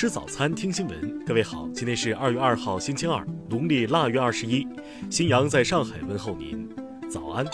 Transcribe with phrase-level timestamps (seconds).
[0.00, 1.24] 吃早餐，听新闻。
[1.26, 4.66] 各位好，今天是二月二号，星期二，农历腊月二十一。
[5.10, 6.66] 新阳在上海问候您，
[7.10, 7.44] 早安。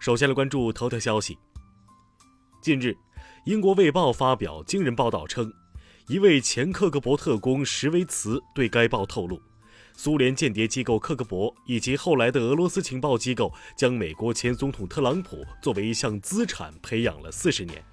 [0.00, 1.36] 首先来关注头条消息。
[2.62, 2.96] 近日，
[3.44, 5.52] 英国《卫报》发表惊人报道称，
[6.08, 9.38] 一位前克格勃特工什维茨对该报透露。
[10.02, 17.84] 苏联间谍机构克格勃以及后来的俄罗斯情报机构将美国前总统特朗普作为一项资产培养了四十年。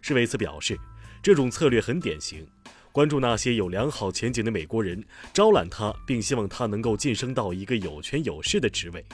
[0.00, 0.78] 施维茨表示，
[1.20, 2.46] 这种策略很典型，
[2.92, 9.04] 关注那些有良好前景的美国人，招揽他，并希望他能够晋升到一个有权有势的职位。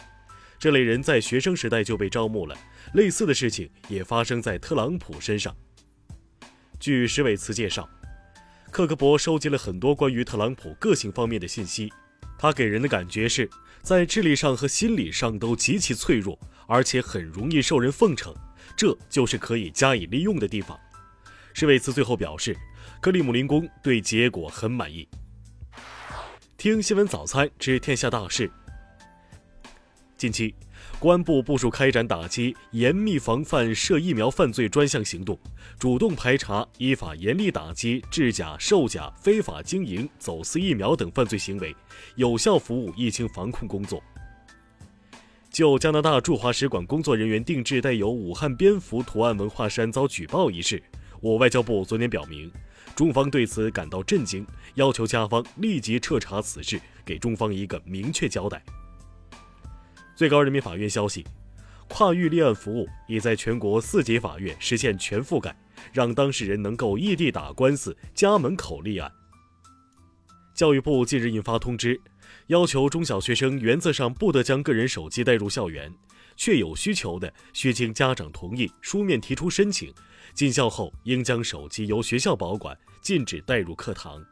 [0.59, 2.55] 这类人在学生时代就被招募了。
[2.93, 5.57] 类似的事情也发生在特朗普身上。
[6.79, 7.89] 据施韦茨介绍。
[8.71, 11.93] 克格勃收集了很多关于特朗普个性方面的信息，
[12.39, 13.49] 他给人的感觉是
[13.83, 18.35] 在智力上和心理上都极其脆弱，而且很容易受人奉承，
[18.77, 20.79] 这就是可以加以利用的地方。
[21.55, 22.55] 施韦茨最后表示，
[23.01, 25.09] 克里姆林宫对结果很满意。
[26.59, 28.51] 听新闻早餐知天下大事。
[30.19, 30.55] 近期。
[30.99, 35.39] 公安部部署开展打击严密防范涉疫苗犯罪专项行动，
[35.79, 41.77] 主动排查，依法严厉打击制假、售假、非法经营、走私疫苗等犯罪行为，
[42.15, 44.03] 有效服务疫情防控工作。
[45.51, 50.83] 就加拿大驻华使馆工作人员定制带有武汉蝙蝠图案文化衫遭举报一事，
[51.21, 52.51] 我外交部昨天表明，
[52.95, 58.63] 中方对此感到震惊，要求加方立即彻查此事，给中方一个明确交代。
[60.17, 61.27] 最高人民法院消息，
[61.89, 65.55] 跨域立案服务已在全国四级法院实现全覆盖，
[65.93, 69.13] 让当事人能够异地打官司、家门口立案。
[70.55, 72.01] 教育部近日印发通知，
[72.47, 75.93] 要求中小学生原则上不得将个人手机带入校园，
[76.35, 79.93] 确有需求的，需经家长同意书面提出申请，
[80.33, 84.25] 进校后应将手机由学校保管，禁止带入课堂。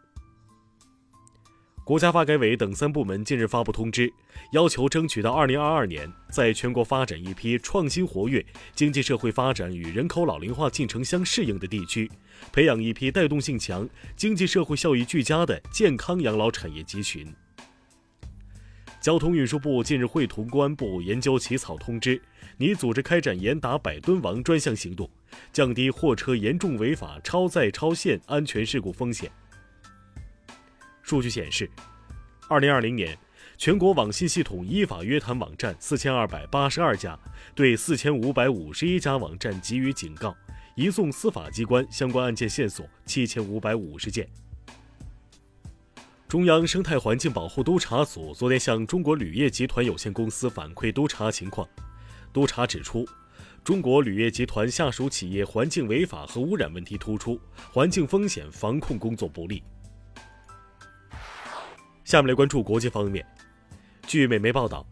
[1.85, 4.11] 国家发改委等三部门近日发布通知，
[4.53, 8.43] 要求争取到二零二二年，在全国发展一批创新活跃、
[8.75, 12.11] 经济社会发展与人口老龄化进程相适应的地区，
[12.51, 13.87] 培养一批带动性强、
[14.17, 17.31] 经济社会效益俱佳的健康养老产业集群。
[18.99, 22.19] 交通运输部近日会同公安部研究起草通知，
[22.57, 25.07] 拟组织开展严打百吨王专项行动，
[25.53, 29.31] 降低货车严重违法超载超限安全事故风险。
[31.05, 31.71] 数据显示，
[32.49, 33.17] 二零二零年，
[33.59, 37.17] 全国网信系统依法约谈网站四千二百八十二家，
[37.55, 40.35] 对四千五百五十一家网站给予警告，
[40.75, 44.27] 移送司法机关相关案件线索七千五百五十件。
[46.27, 51.69] 中央生态环境保护督察组昨天向中国铝业集团有限公司反馈督查情况，
[52.33, 53.07] 督查指出，
[53.63, 57.39] 中国铝业集团下属企业环境违法和污染问题突出，
[57.71, 59.63] 环境风险防控工作不力。
[62.05, 63.25] 下面来关注国际方面。
[64.07, 64.87] 据美媒报道，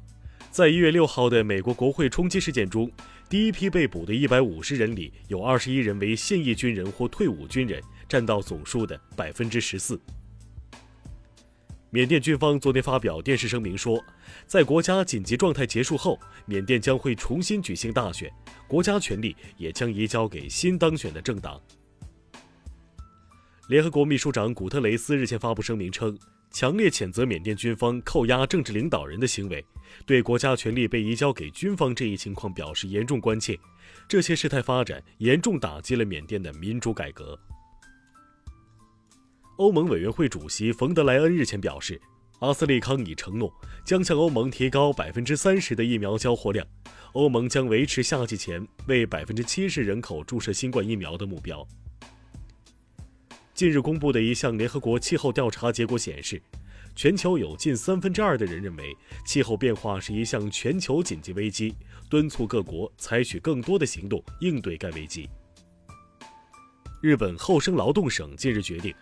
[0.50, 2.90] 在一月六号的美国国会冲击事件中，
[3.28, 10.00] 第一批被捕的一百五十人里，有二十一人为现役军人或退伍军人，占到总数的百分之十四。
[11.90, 14.02] 缅甸军方昨天发表电视声明说，
[14.46, 18.32] 在国家紧急状态结束后，缅甸将会重新举行大选，
[18.66, 21.60] 国家权力也将移交给新当选的政党。
[23.68, 26.18] 联合国秘书长古特雷斯日前发布声明称。
[26.52, 29.64] 强烈谴责缅甸军方扣押政治领导人的行为，
[30.04, 33.58] 对国家权力被移交给军方这一情况表示严重关切。
[34.06, 37.38] 这些事态发展严重打击了缅甸的民主改革。
[39.56, 42.00] 欧盟委员会主席冯德莱恩日前表示，
[42.40, 43.52] 阿斯利康已承诺
[43.84, 46.66] 将向欧盟提高百分之三十的疫苗交货量，
[47.12, 51.66] 欧盟将维持夏季前为百分之七十人口注射新冠疫苗的目标。
[53.62, 56.42] 近日公布的一项联合国气候调查结果显示，
[56.96, 58.92] 全球有近三分之二的人认为
[59.24, 61.72] 气候变化是一项全球紧急危机，
[62.10, 65.30] 敦促各国采取更多的行动应对该危机。
[67.00, 68.92] 日本厚生劳动省近日决定，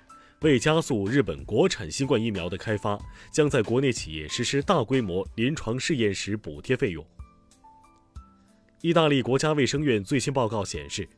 [0.43, 2.99] 为加速日本国产新冠疫苗的开发，
[3.33, 7.03] 将在国内企业实施大规模临床试验时补贴费用。
[8.83, 11.09] 意大利国家卫生院最新报告显示。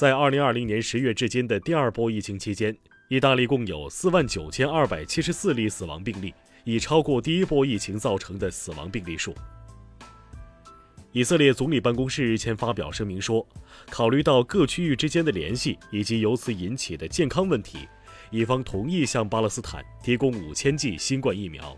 [0.00, 2.74] 在二零二零年十月至今的第二波疫情期间，
[3.08, 6.32] 意大利共有四万九千二百七十四例死亡病例，
[6.64, 9.34] 已超过第一波疫情造成的死亡病例数。
[11.12, 13.46] 以色列总理办公室日前发表声明说，
[13.90, 17.86] 考虑到各区域之间的联系以及由此引起的健康问题，
[18.30, 21.76] 以方同意向巴勒斯坦提供五千剂新冠疫苗。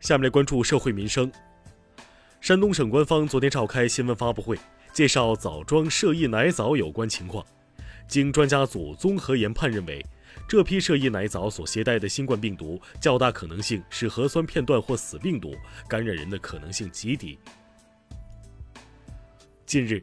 [0.00, 1.30] 下面来关注社会民生。
[2.40, 4.58] 山东省官方昨天召开新闻发布会，
[4.92, 7.44] 介绍枣庄涉疫奶枣有关情况。
[8.08, 10.04] 经专家组综合研判认为，
[10.48, 15.54] 这批涉疫奶枣所携带的新冠病毒较大可能性是核酸片段或死病毒，
[15.88, 17.38] 感染人的可能性极低。
[19.64, 20.02] 近日，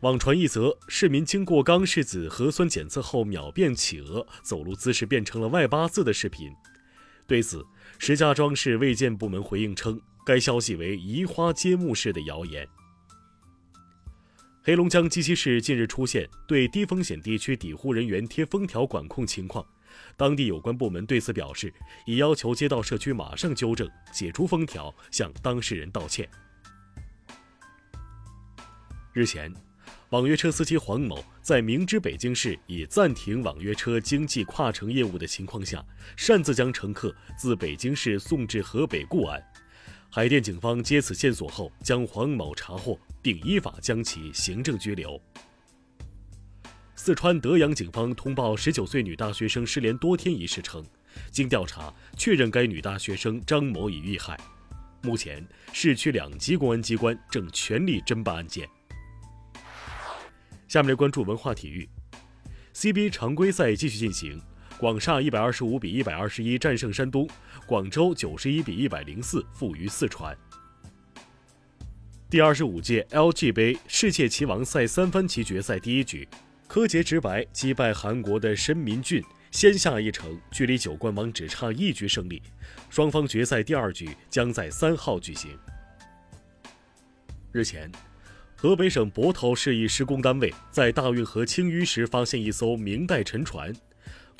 [0.00, 6.52] 网传一则市民经过刚拭子核酸检测后秒变企鹅，走路姿势变成了外八字的视频。
[7.26, 7.66] 对此，
[7.98, 12.68] 石家庄市卫健部门回应称，该消息为移花接木式的谣言。
[14.68, 19.64] 黑龙江鸡西市近日出现对低风险地区抵沪人员贴封条管控情况，
[20.14, 21.72] 当地有关部门对此表示，
[22.04, 26.28] 已要求街道社区马上纠正、解除封条，向当事人道歉。
[29.14, 29.50] 日前，
[30.10, 35.82] 网约车司机黄某在明知北京市已暂停网约车经济跨城业务的情况下，
[36.14, 39.42] 擅自将乘客自北京市送至河北固安。
[40.10, 42.98] 海淀警方接此线索后，将黄某查获。
[43.20, 45.20] 并依法将其行政拘留。
[46.94, 50.84] 四川德阳警方通报十九岁女大学生失联多天一事称，
[51.30, 54.38] 经调查确认该女大学生张某已遇害。
[55.02, 58.68] 目前，市区两级公安机关正全力侦办案件。
[60.66, 61.88] 下面来关注文化体育
[62.74, 64.40] ，CBA 常规赛继续进行，
[64.78, 67.28] 广厦一百二十五比一百二十一战胜山东，
[67.66, 70.36] 广州九十一比一百零四负于四川。
[72.30, 76.28] 第二十五届 LG 杯世界棋王赛三番棋决赛第一局，
[76.68, 79.20] 柯洁直白击败韩国的申民俊，
[79.50, 82.40] 先下一城，距离九冠王只差一局胜利。
[82.88, 85.58] 双方决赛第二局将在三号举行。
[87.50, 87.90] 日前，
[88.54, 93.74] 河北省泊头市一施工单位在大运河清淤时发现一艘明代沉船，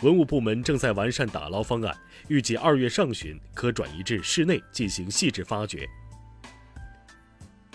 [0.02, 1.92] 文物部门正在完善打捞方案，
[2.28, 5.88] 预计二月上旬可转移至室内进行细致发掘。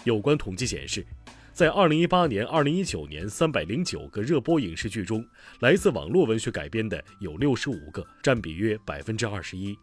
[0.05, 1.05] 有关统计显示，
[1.51, 5.25] 在2018年、2019年309个热播影视剧中，
[5.59, 9.77] 来自网络文学改编的有65个，占比约21%。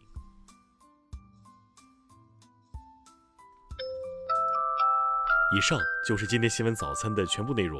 [5.53, 7.79] 以上就是今天新闻早餐的全部内容。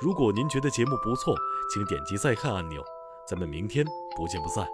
[0.00, 1.36] 如果您觉得节目不错，
[1.74, 2.84] 请点击再看按钮。
[3.28, 3.84] 咱们明天
[4.16, 4.66] 不见不散。